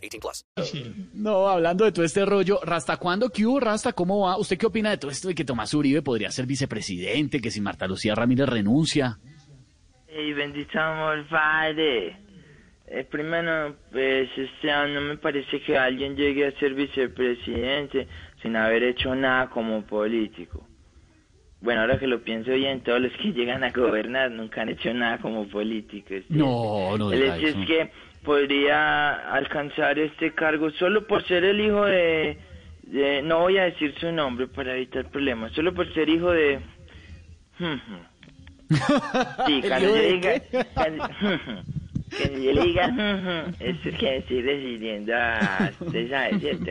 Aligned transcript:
18 0.00 0.20
plus. 0.20 0.44
No, 1.14 1.48
hablando 1.48 1.84
de 1.84 1.92
todo 1.92 2.04
este 2.04 2.24
rollo, 2.24 2.60
Rasta, 2.62 2.96
¿cuándo? 2.96 3.30
¿Qué 3.30 3.46
hubo, 3.46 3.60
Rasta? 3.60 3.92
¿Cómo 3.92 4.20
va? 4.26 4.38
¿Usted 4.38 4.56
qué 4.58 4.66
opina 4.66 4.90
de 4.90 4.98
todo 4.98 5.10
esto 5.10 5.28
de 5.28 5.34
que 5.34 5.44
Tomás 5.44 5.74
Uribe 5.74 6.02
podría 6.02 6.30
ser 6.30 6.46
vicepresidente, 6.46 7.40
que 7.40 7.50
si 7.50 7.60
Marta 7.60 7.86
Lucía 7.86 8.14
Ramírez 8.14 8.48
renuncia? 8.48 9.18
Ey, 10.08 10.32
bendito 10.32 10.78
amor, 10.78 11.26
padre. 11.28 12.16
Eh, 12.86 13.04
primero, 13.08 13.76
pues, 13.92 14.28
este 14.36 14.70
año 14.70 15.00
me 15.00 15.16
parece 15.16 15.60
que 15.62 15.78
alguien 15.78 16.16
llegue 16.16 16.46
a 16.48 16.58
ser 16.58 16.74
vicepresidente 16.74 18.08
sin 18.42 18.56
haber 18.56 18.82
hecho 18.82 19.14
nada 19.14 19.48
como 19.50 19.82
político. 19.82 20.66
Bueno, 21.62 21.82
ahora 21.82 21.98
que 21.98 22.06
lo 22.06 22.22
pienso 22.22 22.52
bien, 22.52 22.80
todos 22.82 23.00
los 23.00 23.12
que 23.12 23.32
llegan 23.34 23.62
a 23.64 23.70
gobernar 23.70 24.30
nunca 24.30 24.62
han 24.62 24.70
hecho 24.70 24.92
nada 24.94 25.18
como 25.18 25.46
políticos. 25.48 26.20
¿sí? 26.28 26.34
No, 26.34 26.96
no 26.96 27.12
El 27.12 27.22
hecho 27.22 27.46
es 27.48 27.66
que 27.66 27.90
podría 28.24 29.32
alcanzar 29.34 29.98
este 29.98 30.32
cargo 30.34 30.70
solo 30.72 31.06
por 31.06 31.22
ser 31.26 31.44
el 31.44 31.60
hijo 31.60 31.84
de, 31.84 32.38
de- 32.82 33.22
No 33.22 33.40
voy 33.40 33.58
a 33.58 33.64
decir 33.64 33.94
su 33.98 34.10
nombre 34.12 34.46
para 34.46 34.74
evitar 34.74 35.10
problemas, 35.10 35.52
solo 35.52 35.74
por 35.74 35.92
ser 35.92 36.08
hijo 36.08 36.30
de... 36.30 36.60
Sí, 39.46 39.60
cuando 39.66 39.88
yo 39.96 40.02
diga... 40.02 40.42
Cuando, 40.74 41.04
cuando 42.16 42.38
yo 42.38 42.52
le 42.52 42.62
diga... 42.62 43.52
Eso 43.58 43.88
es 43.88 43.98
que 43.98 44.16
estoy 44.18 44.42
decidiendo 44.42 45.12
a... 45.16 45.70
Usted 45.80 46.08
sabe, 46.10 46.38
¿cierto? 46.40 46.70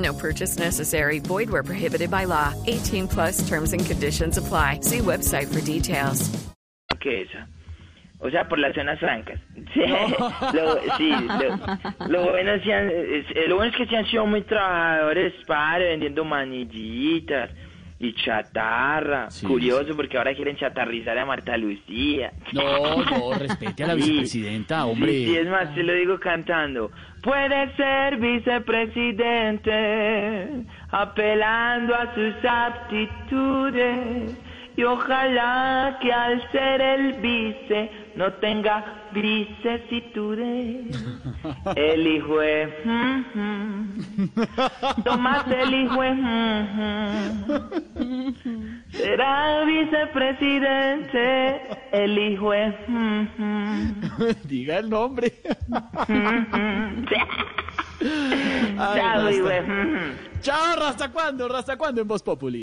No 0.00 0.12
purchase 0.12 0.58
necessary. 0.58 1.18
Void 1.18 1.50
where 1.50 1.62
prohibited 1.62 2.10
by 2.10 2.24
law. 2.24 2.54
18 2.66 3.08
plus 3.08 3.48
terms 3.48 3.72
and 3.72 3.84
conditions 3.84 4.38
apply. 4.38 4.80
See 4.82 4.98
website 4.98 5.52
for 5.52 5.60
details. 5.60 6.30
que 7.00 7.22
esa. 7.22 7.48
O 8.22 8.28
sea, 8.30 8.46
por 8.46 8.58
las 8.58 8.74
zonas 8.74 8.98
francas. 8.98 9.40
Sí, 9.72 9.80
lo, 10.52 10.80
sí, 10.98 11.10
lo, 11.10 12.08
lo 12.08 12.30
bueno 12.30 12.52
es, 12.54 12.66
lo 13.48 13.56
bueno 13.56 13.70
es 13.70 13.76
que 13.76 13.86
se 13.86 13.96
han 13.96 14.04
sido 14.06 14.26
muy 14.26 14.42
trabajadores, 14.42 15.32
padre, 15.46 15.90
vendiendo 15.90 16.24
manillitas 16.24 17.50
y 18.00 18.14
chatarra. 18.14 19.30
Sí, 19.30 19.46
Curioso, 19.46 19.94
porque 19.94 20.16
ahora 20.16 20.34
quieren 20.34 20.56
chatarrizar 20.56 21.18
a 21.18 21.26
Marta 21.26 21.54
Lucía. 21.58 22.32
No, 22.52 23.04
no, 23.04 23.34
respete 23.34 23.84
a 23.84 23.88
la 23.88 23.94
vicepresidenta, 23.94 24.86
hombre. 24.86 25.12
Sí, 25.12 25.36
es 25.36 25.46
más, 25.46 25.74
te 25.74 25.82
lo 25.82 25.92
digo 25.92 26.18
cantando. 26.18 26.90
Puede 27.22 27.76
ser 27.76 28.16
vicepresidente, 28.16 30.64
apelando 30.90 31.94
a 31.94 32.14
sus 32.14 32.34
aptitudes. 32.42 34.34
Y 34.76 34.84
ojalá 34.84 35.98
que 36.00 36.12
al 36.12 36.50
ser 36.52 36.80
el 36.80 37.14
vice 37.14 37.90
no 38.16 38.32
tenga 38.34 38.84
grisesitudes. 39.12 40.96
El 41.76 42.06
hijo 42.06 42.40
es... 42.42 42.68
mm. 42.84 43.84
Tomás 45.04 45.44
el 45.48 45.74
hijo 45.74 46.02
es... 46.02 46.16
mm, 46.16 47.44
mm. 47.98 48.82
Será 48.90 49.64
vicepresidente. 49.64 51.60
El 51.92 52.18
hijo 52.18 52.54
es... 52.54 52.74
mm, 52.88 53.26
mm. 53.38 54.00
Diga 54.44 54.78
el 54.78 54.88
nombre. 54.90 55.32
Ay, 58.78 59.00
Chao, 59.00 59.22
Rasta. 59.22 59.64
Chao, 60.40 60.76
¿Rasta 60.76 61.12
cuándo? 61.12 61.48
¿Rasta 61.48 61.76
cuándo 61.76 62.00
en 62.00 62.08
Voz 62.08 62.22
Populi? 62.22 62.62